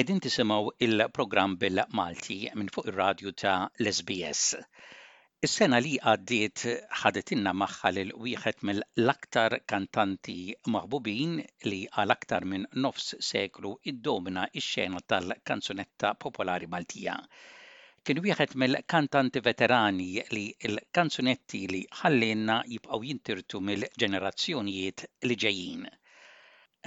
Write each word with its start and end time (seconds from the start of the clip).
Edin 0.00 0.18
tisimaw 0.24 0.66
il-program 0.86 1.52
bil-Malti 1.60 2.34
minn 2.56 2.66
fuq 2.72 2.88
ir-radju 2.90 3.30
ta' 3.42 3.52
l-SBS. 3.84 4.40
Is-sena 5.48 5.78
li 5.86 5.92
għaddiet 6.10 6.64
ħadetinna 7.02 7.54
maħħa 7.62 7.92
l 8.02 8.12
wieħed 8.26 8.60
mill-aktar 8.70 9.56
kantanti 9.74 10.34
maħbubin 10.76 11.40
li 11.70 11.78
għal-aktar 12.02 12.48
minn 12.52 12.68
nofs 12.84 13.08
seklu 13.30 13.72
id-domina 13.94 14.44
ix-xena 14.62 15.00
tal-kanzunetta 15.14 16.12
popolari 16.26 16.68
Maltija. 16.76 17.16
Kien 18.04 18.22
wieħed 18.28 18.56
mill-kantanti 18.64 19.44
veterani 19.50 20.10
li 20.36 20.44
l-kanzunetti 20.76 21.64
li 21.76 21.82
ħallinna 22.04 22.60
jibqaw 22.76 23.00
jintirtu 23.12 23.64
mill-ġenerazzjonijiet 23.70 25.08
li 25.30 25.44
ġejjin. 25.46 25.92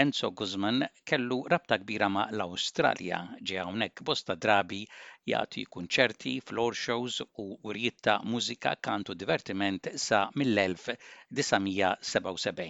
Enzo 0.02 0.27
Guzman 0.39 0.84
kellu 1.09 1.38
rabta 1.52 1.77
kbira 1.81 2.07
ma' 2.16 2.30
l-Awstralja 2.35 3.17
ġi 3.49 3.55
hawnhekk 3.62 4.03
bosta 4.09 4.35
drabi 4.45 4.77
jagħti 5.31 5.63
kunċerti, 5.76 6.31
floor 6.52 6.77
shows 6.81 7.17
u 7.44 7.45
urijiet 7.71 7.98
ta' 8.07 8.13
mużika 8.35 8.71
kantu 8.90 9.16
divertiment 9.23 9.90
sa 10.05 10.20
mill-1977 10.41 12.62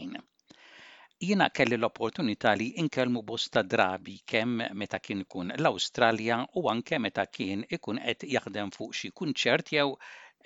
jina 1.30 1.46
kelli 1.60 1.78
l-opportunità 1.80 2.50
li 2.64 2.70
inkelmu 2.86 3.22
bosta 3.32 3.62
drabi 3.76 4.16
kemm 4.34 4.56
meta 4.84 5.02
kien 5.10 5.22
ikun 5.28 5.48
l-Awstralja 5.60 6.38
u 6.64 6.66
anke 6.74 6.96
meta 7.06 7.26
kien 7.38 7.60
ikun 7.78 8.02
qed 8.10 8.22
jaħdem 8.34 8.74
fuq 8.80 8.92
xi 9.04 9.14
kunċert 9.22 9.72
jew 9.78 9.88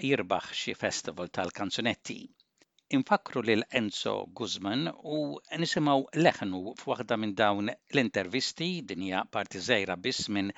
jirbaħ 0.10 0.46
xi 0.64 0.74
festival 0.86 1.28
tal-kanzunetti 1.40 2.22
infakru 2.98 3.42
lil 3.50 3.62
Enzo 3.80 4.12
Guzman 4.40 4.82
u 5.18 5.20
nisimaw 5.62 6.00
leħnu 6.26 6.60
f'waħda 6.82 7.16
minn 7.22 7.36
dawn 7.42 7.66
l-intervisti 7.72 8.68
dinja 8.92 9.20
parti 9.38 9.60
zejra 9.68 9.96
biss 10.08 10.28
minn 10.36 10.50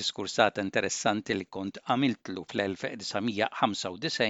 diskursata 0.00 0.58
interessanti 0.66 1.30
li 1.38 1.46
kont 1.56 1.74
għamiltlu 1.86 2.40
fl-1995 2.52 4.22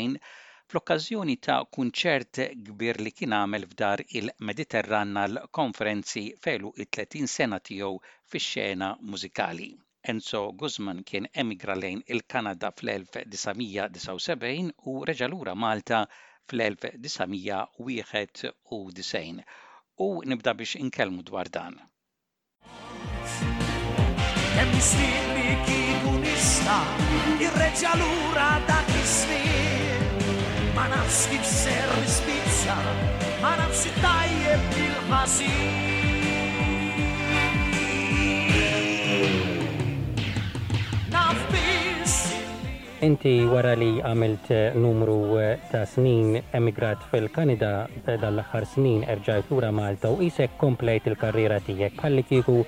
fl-okkażjoni 0.71 1.37
ta' 1.47 1.59
kunċert 1.79 2.35
kbir 2.69 2.97
li 3.03 3.13
kien 3.17 3.33
għamel 3.39 3.63
f'dar 3.73 3.99
il 4.21 4.27
mediterranal 4.51 5.33
konferenzi 5.61 6.25
felu 6.47 6.71
it-30 6.85 7.27
sena 7.37 7.59
tiegħu 7.59 7.91
fix-xena 8.33 8.89
mużikali. 9.03 9.69
Enzo 10.15 10.43
Guzman 10.59 11.01
kien 11.11 11.27
emigra 11.43 11.75
lejn 11.85 12.01
il-Kanada 12.07 12.69
fl-1979 12.73 14.73
u 14.95 14.97
reġalura 15.11 15.53
Malta 15.55 15.99
fl-1991 16.51 19.43
u 19.99 20.23
nibda 20.25 20.55
biex 20.55 20.75
inkelmu 20.77 21.23
dwar 21.23 21.49
dan. 21.49 21.79
Hemm 24.57 24.81
snin 24.81 25.35
li 25.35 25.57
nista 26.21 26.85
dak 28.67 28.85
Ma 30.75 30.89
nafx 30.89 31.27
kif 31.29 31.45
ser 31.45 31.89
nispiċċa, 32.01 32.77
ma 33.43 33.51
nafx 33.61 33.83
tajjeb 34.01 34.61
il-ħażin. 34.87 36.02
Inti 43.03 43.33
wara 43.51 43.73
li 43.75 43.97
għamilt 43.99 44.51
eh, 44.55 44.75
numru 44.79 45.15
eh, 45.43 45.57
ta' 45.73 45.81
snin 45.91 46.37
emigrat 46.55 47.03
fil-Kanada 47.11 47.71
eh, 47.99 48.13
dal-axar 48.23 48.63
snin 48.77 49.01
erġajt 49.11 49.49
lura 49.51 49.73
Malta 49.75 50.13
u 50.15 50.21
isek 50.23 50.55
komplejt 50.61 51.09
il-karriera 51.11 51.57
tijek 51.67 51.97
bħalli 51.99 52.23
kiku 52.29 52.61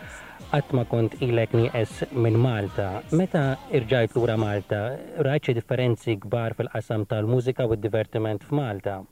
għatma 0.58 0.84
kont 0.90 1.14
ilek 1.22 1.54
nies 1.54 1.94
minn 2.18 2.40
Malta. 2.42 2.88
Meta 3.14 3.44
irġajt 3.78 4.18
lura 4.18 4.34
Malta, 4.36 4.82
rajċi 5.28 5.54
differenzi 5.60 6.18
kbar 6.26 6.58
fil-qasam 6.58 7.06
tal-mużika 7.06 7.70
u 7.70 7.78
d-divertiment 7.78 8.42
f'Malta? 8.50 9.04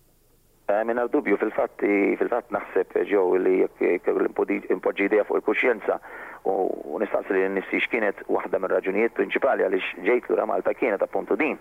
Minna 0.88 1.04
dubju, 1.12 1.36
fil-fat 1.36 1.78
fil 2.18 2.30
naħseb 2.54 2.94
ġew 3.10 3.22
li 3.44 3.56
jek 3.82 4.06
l-impoġidija 4.08 5.24
fuq 5.28 5.38
il-kuxjenza 5.42 5.98
u 6.44 6.98
nistaqs 7.00 7.30
li 7.30 7.48
nissi 7.54 7.78
x'kienet 7.84 8.22
wahda 8.26 8.58
minn 8.58 8.72
raġunijiet 8.74 9.14
prinċipali 9.14 9.62
għaliex 9.66 9.92
ġejt 10.08 10.30
ura 10.34 10.46
Malta 10.46 10.74
kienet 10.74 11.02
appunto 11.02 11.36
din. 11.38 11.54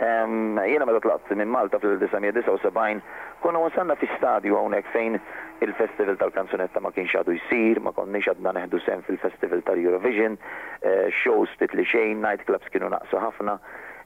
Jiena 0.00 0.86
meta 0.86 1.00
tlaqt 1.04 1.32
minn 1.36 1.50
Malta 1.50 1.80
fil-1979 1.82 3.02
konna 3.42 3.62
wasanna 3.66 3.96
fi 3.98 4.08
stadju 4.16 4.54
hawnhekk 4.56 4.88
fejn 4.94 5.18
il-festival 5.66 6.16
tal-kanzunetta 6.22 6.80
ma 6.80 6.92
kienx 6.94 7.16
għadu 7.18 7.34
jisir, 7.36 7.82
ma 7.84 7.92
konniex 7.96 8.30
għadna 8.32 8.54
neħdu 8.60 8.80
sen 8.84 9.02
fil-festival 9.08 9.64
tal-Eurovision, 9.66 10.38
eh, 10.80 11.08
shows 11.10 11.52
titli 11.60 11.84
xejn, 11.84 12.20
nightclubs 12.22 12.68
kienu 12.70 12.88
naqsu 12.94 13.16
ħafna. 13.20 13.58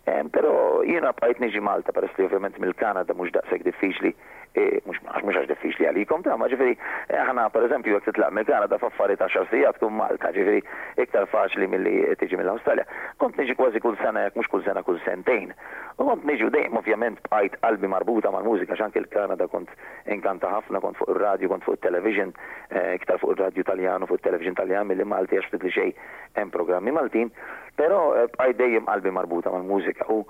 Pero 0.05 0.83
jiena 0.85 1.15
bħajt 1.17 1.39
neġi 1.41 1.63
Malta 1.65 1.93
peress 1.97 2.13
li 2.19 2.27
ovvjament 2.27 2.59
mill-Kanada 2.61 3.15
mhux 3.17 3.33
daqshekk 3.33 3.65
diffiċli 3.65 4.11
E, 4.55 4.79
mux 4.87 5.01
għax 5.35 5.49
diffiċ 5.51 5.81
li 5.81 5.87
għalikom 5.89 6.23
ta' 6.23 6.37
ma 6.39 6.47
ġifiri, 6.47 6.77
e, 7.11 7.17
ħana 7.27 7.49
per 7.51 7.65
eżempju 7.67 7.97
jek 7.97 8.05
titlaq 8.07 8.31
mill 8.37 8.47
kanada 8.47 8.77
faffari 8.79 9.17
ta' 9.19 9.27
xarsijat 9.27 9.81
kum 9.83 9.97
Malta, 9.99 10.31
ġifiri, 10.37 10.61
iktar 11.03 11.27
faċli 11.33 11.67
mill-li 11.73 12.13
tiġi 12.21 12.39
mill-Australia. 12.39 12.87
Kont 13.19 13.35
niġi 13.41 13.57
kważi 13.59 13.83
kull 13.83 13.99
sena, 13.99 14.23
jek 14.29 14.39
mux 14.39 14.47
kull 14.53 14.63
sena 14.63 14.85
kull 14.87 15.01
sentejn. 15.03 15.51
U 15.99 16.07
kont 16.07 16.23
niġi 16.31 16.47
u 16.47 16.53
dejjem 16.55 16.79
ovvjament 16.79 17.19
bħajt 17.33 17.59
qalbi 17.65 17.91
marbuta 17.91 18.31
mal 18.31 18.47
mużika 18.47 18.79
xank 18.79 18.95
il-Kanada 19.03 19.51
kont 19.51 19.75
inkanta 20.17 20.53
ħafna, 20.55 20.83
kont 20.87 21.03
fuq 21.03 21.11
il-radio, 21.17 21.51
kont 21.51 21.67
fuq 21.67 21.75
il-television, 21.81 22.31
e, 22.71 22.95
iktar 23.01 23.19
fuq 23.19 23.35
il-radio 23.35 23.67
Taljan 23.73 24.07
fuq 24.07 24.21
il-television 24.23 24.55
Taljan 24.63 24.87
mill-Malti 24.87 25.35
li 25.35 25.43
għax 25.43 25.51
fitli 25.57 25.75
xej 25.75 25.91
hemm 26.39 26.55
programmi 26.55 26.95
Maltin. 26.95 27.35
Pero 27.77 28.15
għajdejjem 28.15 28.47
eh, 28.47 28.59
dejjem 28.59 28.89
qalbi 28.91 29.11
marbuta 29.15 29.51
mal-mużika 29.53 30.07
u 30.13 30.21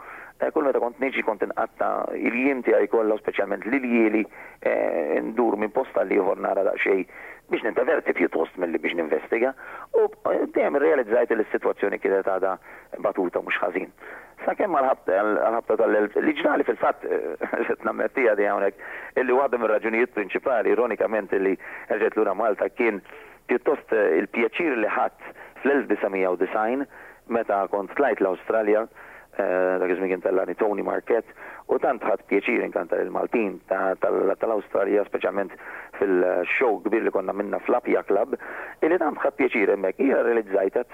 kull 0.54 0.64
eh, 0.64 0.68
meta 0.70 0.80
kont 0.80 1.00
niġi 1.02 1.24
kont 1.26 1.42
inqatta 1.44 1.90
il-jiem 2.16 2.62
tiegħi 2.66 2.88
kollha 2.92 3.18
speċjalment 3.20 3.66
lil 3.68 3.84
eh, 3.84 3.90
jieli 3.90 4.22
ndur 5.28 5.56
minn 5.60 5.72
posta 5.76 6.04
li 6.08 6.16
ieħor 6.16 6.40
nara 6.40 6.64
daqsxejn 6.70 7.04
biex 7.52 7.64
ninteverti 7.66 8.14
pjuttost 8.16 8.56
milli 8.56 8.80
biex 8.80 8.96
ninvestiga 8.96 9.52
u 10.00 10.06
dejjem 10.56 10.78
realizzajt 10.80 11.36
li 11.36 11.44
s-sitwazzjoni 11.44 12.00
kienet 12.00 12.24
għadha 12.32 12.54
batuta 13.04 13.44
mhux 13.44 13.60
ħażin. 13.60 13.92
Sakemm 14.46 14.76
għal-ħabta 14.78 15.76
tal-ġnali 15.78 16.64
fil-fatt 16.68 17.04
nammettija 17.86 18.34
di 18.40 18.48
hawnhekk 18.48 19.20
illi 19.20 19.36
waħda 19.38 19.60
mir-raġunijiet 19.62 20.16
prinċipali 20.16 20.72
ironikament 20.74 21.32
illi 21.36 21.54
ħeġet 21.92 22.16
lura 22.18 22.32
Malta 22.36 22.68
kien 22.76 22.98
pjuttost 23.50 23.92
il-pjaċir 23.94 24.80
li 24.82 24.88
ħadd 24.96 25.32
fl-1990 25.62 26.88
meta 27.28 27.66
kont 27.70 27.94
tlajt 27.96 28.20
l 28.22 28.26
australia 28.32 28.84
eh, 28.84 29.78
dak 29.82 29.90
iżmin 29.90 30.08
kien 30.10 30.36
lani 30.36 30.54
Tony 30.54 30.82
Marquette, 30.86 31.30
u 31.72 31.78
tant 31.80 32.02
ħadd 32.04 32.24
pjeċir 32.30 32.62
inkantar 32.66 33.00
il-Maltin 33.02 33.56
tal 33.68 34.52
australia 34.52 35.04
speċjalment 35.08 35.54
fil-show 35.98 36.76
kbir 36.84 37.04
li 37.04 37.10
konna 37.14 37.32
minna 37.32 37.58
fl 37.64 37.74
apia 37.80 38.02
Club, 38.04 38.36
illi 38.82 38.98
tant 39.00 39.18
ħadd 39.24 39.38
pjeċir 39.40 39.72
hemmhekk 39.74 40.00
hija 40.04 40.22
realizzajtet 40.22 40.90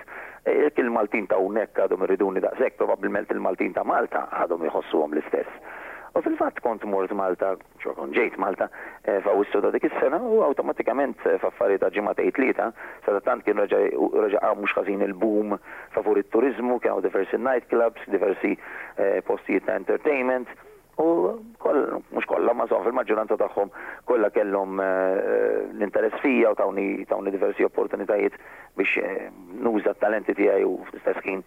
eh, 0.47 0.71
il-Maltin 0.79 1.27
ta' 1.31 1.41
unek 1.43 1.79
għadhom 1.85 2.07
irriduni 2.07 2.43
daqshekk, 2.47 2.79
probabbilment 2.81 3.31
il-Maltin 3.35 3.75
ta' 3.77 3.85
Malta 3.85 4.27
għadhom 4.45 4.67
jħossuhom 4.71 5.19
l-istess. 5.19 5.79
U 6.15 6.23
fil 6.23 6.35
fat 6.37 6.59
kont 6.65 6.83
mort 6.91 7.13
Malta, 7.15 7.53
xo 7.83 7.93
kon 7.95 8.11
ġejt 8.17 8.39
Malta, 8.43 8.67
eh, 9.07 9.21
f'Awwissu 9.23 9.61
ta' 9.63 9.71
dik 9.71 9.87
is-sena 9.89 10.19
u 10.19 10.41
awtomatikament 10.47 11.19
eh, 11.31 11.37
f'affari 11.43 11.79
ta' 11.79 11.93
ġimgħatej 11.97 12.33
tlieta, 12.39 12.69
sa 13.05 13.15
tant 13.29 13.47
kien 13.47 13.63
reġa' 13.63 14.43
għam 14.43 14.59
mhux 14.65 14.75
ħażin 14.81 15.07
il-boom 15.07 15.55
favur 15.95 16.19
it-turizmu, 16.25 16.81
kienu 16.83 17.05
diversi 17.07 17.39
nightclubs, 17.39 18.09
diversi 18.17 18.57
eh, 18.57 19.23
postijiet 19.29 19.67
ta' 19.71 19.79
entertainment, 19.83 20.51
u 20.99 21.09
mux 22.11 22.25
kolla, 22.27 22.53
ma 22.57 22.67
zon 22.69 22.83
fil-maġġoranza 22.85 23.37
tagħhom 23.41 23.71
kollha 24.09 24.31
kellhom 24.35 24.81
eh, 24.81 24.87
eh, 24.87 25.59
l-interess 25.77 26.21
fija 26.23 26.53
u 26.55 26.59
tawni 26.59 27.05
tawni 27.09 27.33
diversi 27.35 27.65
opportunitajiet 27.67 28.37
biex 28.79 28.97
eh, 28.99 29.29
nuża 29.63 29.93
t-talenti 29.97 30.35
tiegħi 30.39 30.65
u 30.67 30.75
fl 30.93 31.39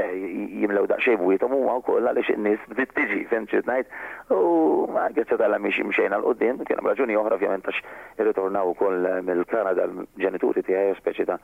jimlew 0.00 0.86
daqsxejn 0.90 1.18
bwietom 1.20 1.54
huma 1.56 1.78
wkoll 1.80 2.06
għaliex 2.10 2.34
in-nies 2.36 2.62
bdiet 2.72 2.94
tiġi 2.96 3.22
fim 3.30 3.48
najt 3.66 4.30
u 4.34 4.86
għagħetċa 4.94 5.40
tala 5.40 5.58
miex 5.60 5.80
imxejna 5.84 6.20
l 6.20 6.26
qudiem 6.30 6.62
kien 6.68 6.78
hemm 6.80 6.92
raġuni 6.92 7.16
oħra 7.18 7.38
ovvjament 7.40 7.66
għax 7.66 7.82
irritornaw 8.22 8.70
ukoll 8.74 9.06
mill-Kanada 9.26 9.88
l-ġenituri 9.88 10.64
tiegħi 10.66 10.96
speċi 11.00 11.28
ta' 11.30 11.40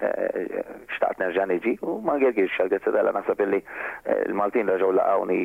xtaqt 0.00 1.20
nerġan 1.20 1.52
iġi 1.58 1.74
u 1.84 1.98
ma 2.04 2.14
għagħetċa 2.16 2.70
tala 2.80 2.96
tal 2.96 3.12
naħseb 3.18 3.44
l-Maltin 3.44 4.70
raġgħu 4.72 4.92
laqawni 4.96 5.40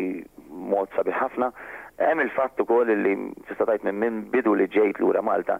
mod 0.56 0.88
sabiħafna. 0.96 1.50
ħafna 1.52 1.52
Hemm 1.98 2.20
il-fatt 2.20 2.60
ukoll 2.60 2.92
li 3.00 3.14
tista' 3.48 3.66
tajt 3.70 3.84
minn 3.88 4.00
min 4.00 4.16
bidu 4.34 4.52
li 4.60 4.66
ġejt 4.74 4.98
lura 5.00 5.22
Malta 5.24 5.56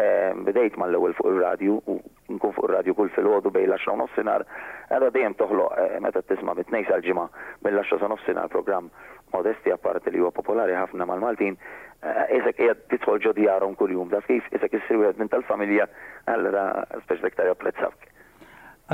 ehm, 0.00 0.40
bidejt 0.46 0.78
mal-ewwel 0.80 1.12
fuq 1.18 1.26
ir-radju 1.28 1.74
u 1.84 1.96
nkun 2.32 2.54
fuq 2.56 2.70
ir-radju 2.70 2.94
kull 2.96 3.10
filgħodu 3.12 3.52
bejn 3.52 3.68
l-10 3.68 3.98
nofsinhar, 4.00 4.46
għadha 4.88 5.10
dejjem 5.18 5.34
toħloq 5.42 5.74
eh, 5.82 5.98
meta 6.06 6.22
tisma' 6.30 6.54
mit-tnejn 6.56 6.86
sal-ġimgħa 6.88 7.26
mill-10 7.66 8.00
sa 8.00 8.08
nofsinhar 8.14 8.48
programm 8.54 8.88
modesti 9.34 9.74
apparti 9.76 10.14
li 10.14 10.22
huwa 10.22 10.30
popolari 10.32 10.72
ħafna 10.78 11.04
mal-Maltin, 11.10 11.58
eh, 11.58 12.38
isek 12.38 12.56
qiegħed 12.62 12.86
tidħol 12.94 13.20
ġo 13.26 13.34
djarhom 13.36 13.76
kuljum, 13.78 14.08
da 14.12 14.22
kif 14.24 14.48
isek 14.56 14.78
issir 14.78 15.02
wieħed 15.02 15.20
minn 15.20 15.32
tal-familja, 15.34 15.84
allura 16.32 16.86
speċi 17.02 17.28
iktar 17.32 17.50
japprezzawk. 17.52 18.08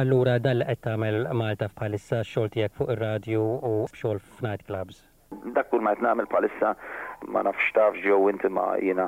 Allura 0.02 0.38
dal 0.42 0.64
qed 0.68 0.82
tagħmel 0.88 1.28
Malta 1.38 1.70
bħalissa 1.76 2.24
xogħol 2.32 2.50
tiegħek 2.56 2.76
fuq 2.80 2.92
ir-radju 2.96 3.46
u 3.46 3.74
xogħol 3.94 4.18
f'night 4.26 4.66
clubs. 4.66 5.04
Dak 5.56 5.68
kull 5.72 5.80
ma 5.86 5.90
jtnamil 5.94 6.26
palissa 6.32 6.70
ma 7.34 7.40
nafx 7.46 7.68
taf 7.76 7.98
ġew 8.06 8.16
inti 8.30 8.48
ma 8.54 8.64
jina 8.86 9.04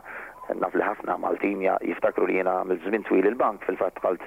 naf 0.64 0.74
li 0.78 0.84
ħafna 0.86 1.16
Maltin 1.22 1.64
jiftakru 1.64 2.26
li 2.28 2.36
jena 2.36 2.52
mill 2.68 2.78
żmien 2.84 3.06
twil 3.08 3.26
il-bank 3.30 3.66
fil 3.66 3.78
Fat 3.80 3.98
ħalt 4.04 4.22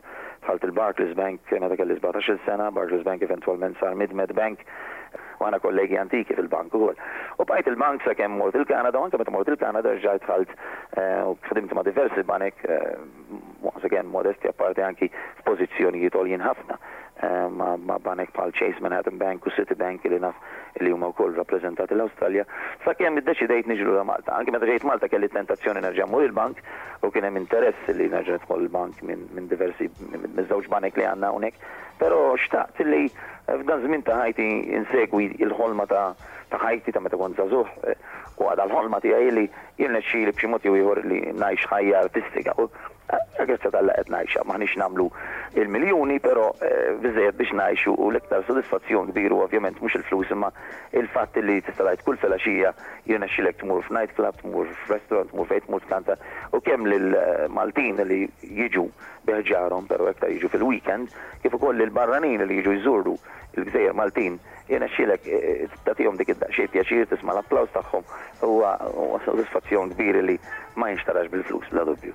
ħalt 0.48 0.68
il-Barclays 0.68 1.14
Bank 1.20 1.40
meta 1.66 1.78
kelli 1.80 1.96
17 2.04 2.36
sena, 2.48 2.68
Barclays 2.72 3.06
Bank 3.08 3.24
eventualment 3.28 3.80
sar 3.80 3.96
Midmed 4.02 4.34
Bank 4.42 4.66
u 5.40 5.48
għana 5.48 5.62
kollegi 5.64 5.96
antiki 6.02 6.36
fil-bank 6.36 6.76
u 6.80 6.90
U 7.44 7.48
bajt 7.54 7.70
il-bank 7.72 8.04
sa' 8.04 8.16
kemm 8.20 8.40
mort 8.44 8.60
il-Kanada, 8.60 9.00
u 9.00 9.08
anke 9.08 9.32
mort 9.38 9.54
il-Kanada 9.56 9.96
ġajt 10.08 10.28
ħalt 10.34 10.52
eh, 10.52 11.22
u 11.32 11.36
ħdimt 11.52 11.78
ma' 11.80 11.86
diversi 11.88 12.26
banek, 12.28 12.60
sa' 12.66 13.88
eh, 13.88 13.94
kemm 13.96 14.12
modesti 14.18 14.52
apparti 14.52 14.84
anki 14.84 15.12
f'pożizzjonijiet 15.46 16.16
oljin 16.20 16.44
ħafna. 16.44 16.76
Eh, 17.26 17.48
ma, 17.50 17.76
ma 17.88 17.96
banek 17.98 18.30
pal 18.38 18.52
Chase 18.52 18.78
Manhattan 18.82 19.18
Bank 19.18 19.46
u 19.46 19.50
City 19.58 19.74
Bank 19.80 20.04
li 20.06 20.20
naf 20.22 20.36
li 20.84 20.92
huma 20.92 21.08
wkoll 21.10 21.34
rappreżentati 21.40 21.96
l-Awstralja. 21.98 22.44
Sakemm 22.86 23.18
iddeċidejt 23.18 23.70
niġru 23.72 23.96
la 23.96 24.04
Malta. 24.06 24.36
Anki 24.38 24.54
meta 24.54 24.68
ġejt 24.70 24.86
Malta 24.86 25.10
kelli 25.10 25.30
tentazzjoni 25.34 25.82
nerġa' 25.82 26.06
mur 26.12 26.28
il-bank 26.28 26.62
u 27.02 27.10
kien 27.16 27.26
hemm 27.26 27.40
interess 27.42 27.90
li 27.98 28.12
nerġa' 28.14 28.38
nidħol 28.38 28.68
il-bank 28.68 29.02
minn 29.10 29.26
min 29.34 29.50
diversi 29.50 29.90
minn 30.12 30.46
żewġ 30.52 30.70
banek 30.70 31.00
li 31.02 31.08
għandna 31.10 31.32
hawnhekk. 31.34 31.66
Però 31.98 32.20
xtaqt 32.46 32.84
li 32.86 33.08
f'dan 33.50 33.82
żmien 33.88 34.06
ta' 34.06 34.20
ħajti 34.22 34.50
insegwi 34.78 35.32
il-ħolma 35.42 35.90
ta' 35.90 36.08
ta' 36.54 36.62
ħajti 36.62 36.94
ta' 36.94 37.02
meta 37.08 37.18
kont 37.18 37.42
żagħżugħ 37.42 37.88
eh, 37.90 38.02
u 38.38 38.52
għadha 38.52 38.68
l-ħolma 38.68 39.02
tiegħi 39.02 39.34
li 39.40 39.48
jien 39.80 39.98
nexxi 39.98 40.26
li 40.28 40.36
b'xi 40.36 40.52
mod 40.52 40.68
ieħor 40.68 41.02
li 41.10 41.24
ngħix 41.40 41.72
ħajja 41.74 42.04
artistika. 42.06 42.60
Eh, 43.16 43.25
ta' 43.54 43.70
tal 43.70 43.92
qed 43.94 44.10
ngħixha. 44.10 44.42
Maħniex 44.50 44.78
nagħmlu 44.82 45.06
il-miljuni, 45.62 46.16
pero 46.24 46.46
eh, 46.66 46.96
biżejjed 47.04 47.38
biex 47.38 47.54
najxu 47.60 47.94
u 47.94 48.08
l-iktar 48.12 48.42
sodisfazzjon 48.48 49.12
kbiru 49.12 49.38
ovvjament 49.46 49.78
mhux 49.82 50.00
il-flus 50.00 50.32
imma 50.34 50.50
il-fatt 50.98 51.38
li 51.46 51.60
tista' 51.66 51.92
kull 52.06 52.18
felaxija, 52.22 52.74
xija 52.74 53.12
jiena 53.12 53.30
xilek 53.30 53.60
tmur 53.62 53.86
f'night 53.86 54.16
club, 54.18 54.38
tmur 54.42 54.72
f'restaurant, 54.88 55.30
tmur 55.32 55.50
fejn 55.52 55.68
tmur 55.68 55.86
tkanta 55.86 56.18
u 56.58 56.62
kemm 56.66 56.90
lil-Maltin 56.90 58.02
eh, 58.02 58.10
li 58.10 58.22
jiġu 58.64 58.88
beħġarhom 59.30 59.88
però 59.92 60.10
iktar 60.14 60.34
jiġu 60.34 60.52
fil-weekend 60.58 61.14
kif 61.44 61.56
ukoll 61.58 61.82
il-barranin 61.86 62.42
li 62.46 62.60
jiġu 62.62 62.76
jżuru 62.82 63.16
il-gżejjer 63.60 63.96
Maltin 63.98 64.40
jena 64.70 64.90
xilek 64.94 65.28
eh, 65.30 65.66
tatijom 65.86 66.18
dik 66.20 66.34
id-daqxie 66.36 66.70
pjaċir 66.74 67.10
tisma 67.14 67.36
l-applaus 67.36 67.74
taħħom 67.78 68.06
u 68.50 69.10
soddisfazzjon 69.28 69.94
kbir 69.96 70.24
li 70.26 70.40
ma 70.76 70.90
jinxtarax 70.92 71.30
bil-flus 71.32 71.70
bla 71.72 71.86
dubju. 71.86 72.14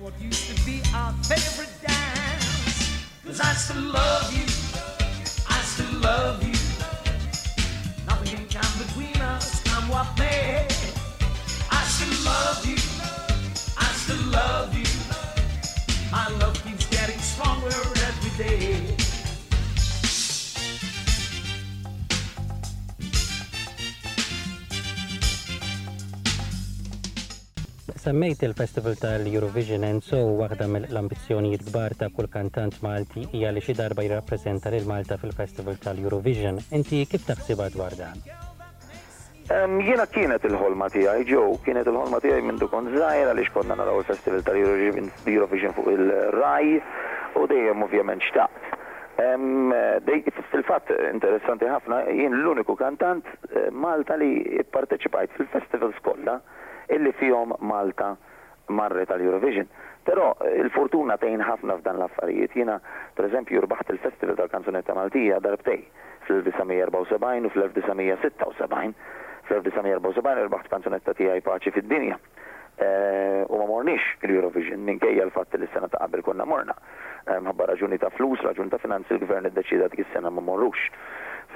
what 0.00 0.12
used 0.20 0.44
to 0.56 0.64
be 0.64 0.80
our 0.94 1.12
favorite 1.24 1.70
dance. 1.84 3.06
Cause 3.24 3.40
I 3.40 3.52
still 3.54 3.80
love 3.82 4.28
you. 4.34 4.55
Semmejt 27.94 28.42
il-Festival 28.42 28.96
tal-Eurovision 28.98 29.84
and 29.86 30.02
so 30.02 30.18
waħda 30.40 30.66
mill 30.66 30.96
ambizjoni 30.98 31.52
kbar 31.62 31.92
ta' 31.94 32.08
kull 32.10 32.26
kantant 32.28 32.80
Malti 32.82 33.22
hija 33.30 33.52
li 33.54 33.62
xi 33.62 33.76
darba 33.78 34.02
jirrappreżenta 34.02 34.72
il 34.74 34.88
Malta 34.90 35.14
fil-Festival 35.22 35.78
tal-Eurovision. 35.78 36.58
Inti 36.74 37.04
kif 37.06 37.28
taħsibha 37.28 37.68
dwar 37.76 37.94
dan? 37.94 38.24
Jiena 39.86 40.08
kienet 40.10 40.42
il-ħolma 40.50 40.88
tijaj, 40.90 41.22
ġo, 41.30 41.44
kienet 41.62 41.86
il-ħolma 41.86 42.18
tijaj 42.26 42.42
minn 42.42 42.58
dukon 42.58 42.88
zaħira 42.90 43.30
għaliex 43.30 43.54
konna 43.54 43.76
naraw 43.78 44.00
il-Festival 44.02 44.42
tal-Eurovision 44.48 45.76
fuq 45.78 45.94
il-Raj 45.94 46.80
u 47.38 47.46
dejjem 47.46 47.86
ovvjament 47.86 48.26
xtaqt. 48.26 48.66
Fil-fat, 50.50 50.90
interessanti 51.12 51.70
ħafna, 51.70 52.02
jien 52.10 52.34
l-uniku 52.42 52.74
kantant 52.76 53.24
eh, 53.54 53.70
Malta 53.70 54.18
li 54.20 54.58
parteċipajt 54.74 55.38
fil-festivals 55.38 56.02
kollha 56.04 56.40
illi 56.88 57.12
fihom 57.12 57.54
Malta 57.58 58.16
Marre 58.66 59.04
tal 59.06 59.20
Eurovision. 59.20 59.66
Però 60.06 60.36
eh, 60.42 60.58
il-fortuna 60.62 61.16
tejn 61.18 61.42
ħafna 61.42 61.76
f'dan 61.80 61.98
l-affarijiet. 61.98 62.52
Jiena, 62.54 62.78
per 63.14 63.26
eżempju, 63.26 63.60
rbaħt 63.64 63.90
il-Festival 63.94 64.36
tal-Kanzunetta 64.38 64.94
Maltija 64.94 65.40
darbtej 65.42 65.80
fl-1974 66.26 66.98
u 67.00 67.06
fl-1976. 67.50 69.14
Fl-1974 69.46 70.44
rbaħt 70.48 70.72
kanzunetta 70.74 71.14
tiegħi 71.14 71.42
paċi 71.46 71.74
fid-dinja. 71.76 72.18
Eh, 72.76 73.42
u 73.48 73.56
ma 73.58 73.66
mornix 73.70 74.02
l-Eurovision 74.26 74.82
minkejja 74.84 75.22
l-fatt 75.30 75.54
li 75.56 75.64
s-sena 75.70 75.88
ta' 75.88 76.02
qabel 76.04 76.22
konna 76.26 76.44
morna. 76.44 76.74
Eh, 77.26 77.38
mħabba 77.40 77.70
raġuni 77.72 77.98
ta' 77.98 78.10
flus, 78.18 78.42
raġuni 78.44 78.70
ta' 78.74 78.82
finanzi, 78.82 79.14
l-gvern 79.14 79.48
id-deċidat 79.50 79.94
is-sena 80.02 80.30
ma 80.30 80.42
morrux 80.42 80.82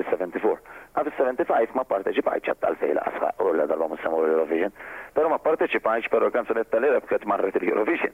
fil 0.02 0.17
74 0.17 0.61
Ma 0.97 1.02
fis-75 1.06 1.69
ma 1.79 1.85
parteċipajċ 1.85 2.49
għat 2.50 2.61
tal-fejla 2.64 3.02
asħa 3.11 3.31
u 3.44 3.50
l 3.55 3.64
darba 3.69 3.88
mussam 3.91 4.14
u 4.17 4.23
l-Eurovision, 4.25 4.73
pero 5.14 5.29
ma 5.31 5.38
parteċipajċ 5.43 6.08
pero 6.11 6.31
kanzunetta 6.31 6.81
li 6.82 6.91
rebket 6.91 7.25
marret 7.29 7.56
l 7.61 7.69
eurovision 7.69 8.12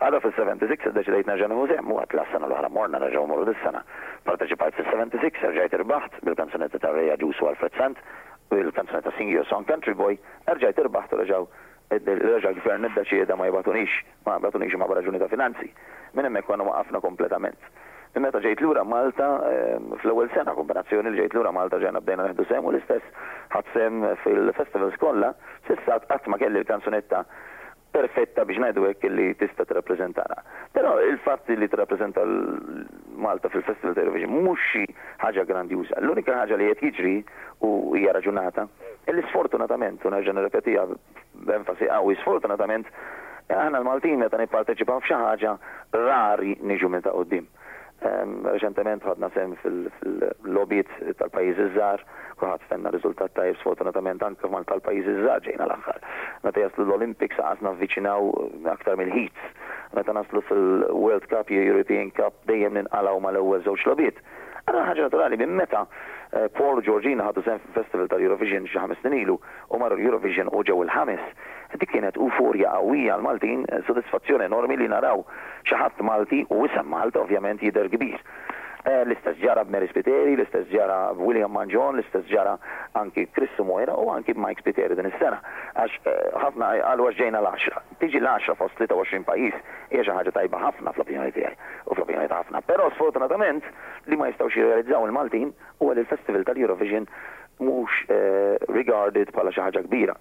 Għada 0.00 0.20
fil 0.20 0.34
76 0.36 0.92
deċidejt 0.96 1.28
nerġan 1.30 1.54
mużem 1.56 1.92
u 1.92 1.98
għat 2.00 2.16
l-sena 2.16 2.48
l-ħara 2.48 2.68
morna 2.72 3.00
nerġaw 3.00 3.26
mużem 3.28 3.48
dis-sena. 3.50 3.80
Parteċipajċ 4.28 4.74
fil 4.80 4.90
76 4.92 5.48
rġajt 5.52 5.76
irbaħt 5.80 6.18
bil-kanzunetta 6.26 6.78
ta' 6.82 6.92
Reja 6.96 7.16
Ġusu 7.20 7.46
u 7.46 7.52
Alfred 7.52 7.72
Sant 7.78 7.96
u 8.52 8.60
l 8.60 8.72
kanzunetta 8.76 9.12
Sing 9.16 9.32
Your 9.32 9.46
Song 9.48 9.64
Country 9.68 9.94
Boy 9.96 10.20
rġajt 10.52 10.78
irbaħt 10.84 11.16
u 11.16 11.22
reġaw 11.24 11.46
il-reġa 11.96 12.50
gvern 12.60 12.84
id-daċieda 12.90 13.36
ma 13.38 13.46
jibatunix, 13.48 13.90
ma 14.26 14.36
jibatunix 14.40 14.74
ma 14.76 14.88
raġuni 14.90 15.18
ta' 15.22 15.30
finanzi. 15.32 15.68
Minn 16.14 16.26
emmek 16.28 16.44
għannu 16.50 16.66
waqafna 16.68 17.00
kompletament. 17.04 17.68
Meta 18.16 18.40
ġejt 18.40 18.60
lura 18.64 18.80
Malta, 18.88 19.26
ehm, 19.52 19.90
fl-ewwel 20.00 20.30
sena 20.32 20.54
kombinazzjoni 20.56 21.10
li 21.12 21.18
ġejt 21.20 21.34
lura 21.36 21.50
Malta 21.52 21.76
ġejna 21.82 22.00
bdejna 22.00 22.30
neħdu 22.30 22.46
sem 22.48 22.64
u 22.64 22.70
l-istess 22.70 23.04
sem 23.74 23.98
fil-festivals 24.22 24.96
kollha, 25.00 25.34
sissa 25.68 25.98
qatt 26.08 26.28
ma 26.32 26.38
kelli 26.40 26.62
l-kanzunetta 26.62 27.22
perfetta 27.92 28.44
biex 28.44 28.60
ngħidu 28.60 28.84
hekk 28.88 29.04
li 29.12 29.26
tista' 29.40 29.64
tirrappreżentana. 29.64 30.34
Però 30.72 30.94
il-fatt 31.00 31.48
li 31.60 31.68
tirrappreżenta 31.68 32.24
Malta 33.16 33.48
fil-Festival 33.52 33.94
Television 33.98 34.32
mhux 34.44 34.64
xi 34.72 34.82
ħaġa 35.22 35.44
grandjuża. 35.50 36.00
L-unika 36.00 36.38
ħaġa 36.40 36.56
li 36.60 36.70
qed 36.72 36.84
jiġri 36.90 37.14
u 37.68 37.72
hija 37.96 38.16
raġunata, 38.16 38.64
li 39.12 39.24
sfortunatament, 39.28 40.04
u 40.04 40.12
naġġa 40.12 40.36
nirrepetiha 40.38 40.86
b'enfasi 41.48 41.88
qawwi, 41.92 42.16
sfortunatament 42.24 42.88
aħna 43.48 43.80
l-Maltin 43.82 44.20
meta 44.24 44.40
nipparteċipaw 44.40 45.04
f'xi 45.04 45.20
ħaġa 45.20 45.56
rari 46.00 46.56
niġu 46.62 46.88
minn 46.92 47.04
ta' 47.04 47.12
qudiem. 47.14 47.48
Reċentement 48.04 49.02
ħadna 49.08 49.28
sem 49.32 49.52
fil 49.62 49.86
lobbit 50.52 50.90
tal 51.16 51.36
iż-żar, 51.50 52.02
kuħat 52.42 52.66
fenna 52.68 52.92
riżultat 52.92 53.32
tajb 53.38 53.56
sfortunatament 53.62 54.24
anke 54.26 54.50
mal 54.52 54.66
tal 54.68 54.82
iż-żar 54.92 55.40
ġejna 55.46 55.64
l 55.70 55.74
axħar 55.78 56.02
Meta 56.44 56.66
jaslu 56.66 56.84
l-Olympics 56.84 57.40
għasna 57.40 57.72
vviċinaw 57.78 58.30
aktar 58.74 59.00
mill-heats. 59.00 59.48
Meta 59.96 60.12
naslu 60.12 60.44
fil-World 60.50 61.30
Cup, 61.32 61.50
European 61.56 62.12
Cup 62.20 62.44
dejjem 62.52 62.76
ninqalaw 62.82 63.20
mal-ewwel 63.28 63.64
żewġ 63.70 63.88
lobbiet. 63.88 64.20
Għara 64.66 64.84
ħagġa 64.86 65.04
naturali, 65.06 65.36
minn 65.38 65.52
meta 65.58 65.80
eh, 65.84 66.48
Paul 66.58 66.80
Georgina 66.82 67.28
ħadu 67.28 67.44
sen 67.46 67.60
festival 67.76 68.08
tal-Eurovision 68.10 68.66
xi 68.66 69.10
nilu 69.12 69.36
u 69.70 69.78
marru 69.78 69.94
l 70.00 70.06
Eurovision 70.08 70.50
u 70.50 70.64
ġew 70.66 70.80
il-ħames, 70.86 71.22
dik 71.78 71.92
kienet 71.94 72.18
uforja 72.26 72.72
għawija 72.74 73.14
għal 73.14 73.24
Maltin, 73.28 73.62
eh, 73.70 73.84
sodisfazzjoni 73.86 74.48
enormi 74.50 74.74
li 74.82 74.90
naraw 74.90 75.22
xaħat 75.70 76.02
Malti 76.10 76.42
u 76.50 76.64
isem 76.66 76.90
Malta 76.96 77.22
ovvjament 77.22 77.62
jider 77.62 77.86
gbir. 77.94 78.18
Eh, 78.86 79.02
l-istess 79.02 79.34
ġara 79.42 79.64
b'Mary 79.66 79.88
Spiteri, 79.90 80.36
l-istess 80.36 80.68
ġara 80.70 80.96
William 81.18 81.50
Manjon, 81.50 81.96
l-istess 81.98 82.28
ġara 82.30 82.52
anki 83.00 83.24
Krissu 83.34 83.64
Moira 83.66 83.96
u 83.98 84.12
anki 84.12 84.30
Mike 84.38 84.62
Spiteri 84.62 84.94
din 84.94 85.08
is-sena. 85.08 85.40
Għax 85.74 85.96
eh, 85.96 86.20
ħafna 86.38 86.68
għal 86.92 87.02
ġejna 87.18 87.40
l-10. 87.42 87.80
Tiġi 87.98 88.20
l-10 88.22 88.54
fost 88.62 88.78
23 88.84 89.26
pajis 89.26 89.58
jieġa 89.90 90.14
ħagġa 90.20 90.36
tajba 90.38 90.60
ħafna 90.68 90.94
fl-opinjoni 90.94 91.34
tijaj 91.34 91.56
u 91.90 91.96
fl-opinjoni 91.98 92.30
ta' 92.30 92.38
ħafna. 92.44 92.62
Pero 92.70 92.86
sfortunatament 92.94 93.66
li 94.06 94.20
ma 94.20 94.30
jistgħux 94.30 94.54
jirrealizzaw 94.54 95.10
il-Maltin 95.10 95.50
u 95.82 95.90
għal 95.90 96.04
l-Festival 96.04 96.46
tal-Eurovision 96.46 97.10
mux 97.66 97.90
eh, 98.06 98.54
regarded 98.70 99.34
pala 99.34 99.50
xaħġa 99.50 99.82
kbira. 99.90 100.14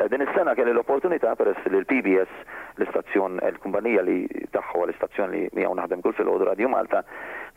Eh, 0.00 0.08
din 0.08 0.20
is-sena 0.24 0.54
kelli 0.56 0.72
l-opportunità 0.72 1.34
peress 1.36 1.60
li 1.68 1.76
l-PBS 1.76 2.32
l-istazzjon 2.80 3.36
eh, 3.44 3.50
l-kumpanija 3.52 4.00
li 4.06 4.24
tagħha 4.54 4.86
l-istazzjon 4.88 5.34
li 5.34 5.42
miegħu 5.52 5.74
naħdem 5.76 6.00
kull 6.00 6.16
fil-Odu 6.16 6.46
Radio 6.48 6.70
Malta 6.72 7.02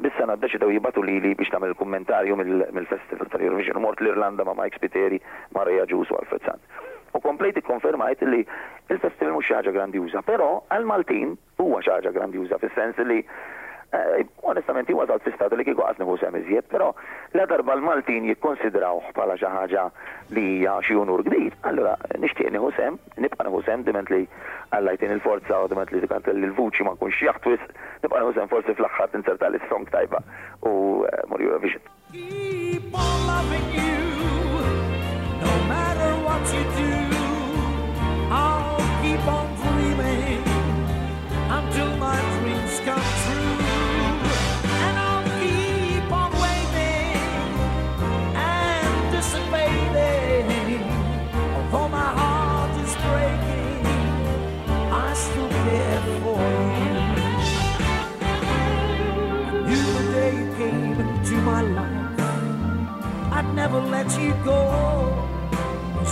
bis-sena 0.04 0.36
ddeċidew 0.36 0.74
jibatu 0.75 1.00
lili 1.08 1.32
biex 1.39 1.54
tagħmel 1.56 1.77
kummentarju 1.80 2.36
mill-Festival 2.42 3.32
tal-Eurovision. 3.32 3.80
Mort 3.86 4.04
l-Irlanda 4.04 4.44
ma 4.50 4.58
Mike 4.60 4.75
Spiteri, 4.82 5.22
Marija 5.56 5.88
Ġus 5.88 6.12
u 6.12 6.20
Alfred 6.20 6.44
Sant. 6.44 6.80
U 7.15 7.24
komplejt 7.24 7.62
ikkonfermajt 7.63 8.27
li 8.27 8.44
il-festival 8.92 9.32
mhux 9.38 9.48
xi 9.48 9.56
ħaġa 9.62 9.75
grandjuża, 9.77 10.25
però 10.27 10.51
għal 10.75 10.89
Maltin 10.92 11.38
huwa 11.63 11.80
xi 11.86 11.94
ħaġa 11.96 12.12
grandjuża 12.20 12.60
fis-sens 12.60 13.00
li 13.08 13.22
Eh, 13.94 14.25
onestament, 14.50 14.88
jgħu 14.89 15.01
għazal 15.04 15.22
t-istadu 15.25 15.58
li 15.60 15.65
kiku 15.68 15.84
għat 15.86 16.00
nħu 16.01 16.15
semiziet, 16.20 16.65
pero 16.72 16.94
la 17.38 17.46
darba 17.48 17.75
l-Maltin 17.77 18.25
jikkonsidraw 18.32 19.01
bħala 19.13 19.36
xaħġa 19.38 19.84
li 20.34 20.46
xi 20.88 20.98
unur 20.98 21.22
ġdid. 21.27 21.54
Allora, 21.70 21.94
nixtieq 22.18 22.50
ni 22.56 22.62
sem, 22.77 22.98
nibqa 23.22 23.46
nħu 23.46 23.62
sem 23.68 23.84
diment 23.88 24.10
li 24.10 24.24
għallajtin 24.75 25.13
il-forza 25.20 25.62
u 25.62 25.70
diment 25.72 25.94
li 25.94 26.01
tikant 26.01 26.27
l-vuċi 26.34 26.88
ma 26.88 26.96
kunx 26.98 27.22
jaħtwis, 27.27 27.62
nibqa 28.06 28.24
nħu 28.24 28.34
sem 28.39 28.50
forsi 28.51 28.74
fl-axħat 28.74 29.13
ninserta 29.20 29.51
l-song 29.54 29.88
tajba 29.94 30.24
u 30.65 31.06
eh, 31.06 31.22
mur 31.30 31.46
Vision. 31.62 31.86
Keep 32.12 32.89
on 32.89 33.15
loving 33.30 33.70
you, 33.77 34.01
no 35.46 35.54
matter 35.70 36.12
what 36.25 36.44
you 36.54 36.63
do. 36.80 36.85
never 63.82 63.89
let 63.91 64.20
you 64.22 64.34
go. 64.44 65.12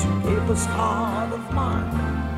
You 0.03 0.21
gave 0.21 0.49
us 0.49 0.65
heart 0.65 1.31
of 1.33 1.53
mine. 1.53 2.31